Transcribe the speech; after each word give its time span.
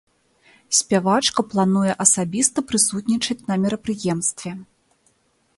Спявачка 0.77 1.45
плануе 1.51 1.93
асабіста 2.07 2.57
прысутнічаць 2.71 3.41
на 3.53 3.59
мерапрыемстве. 3.67 4.51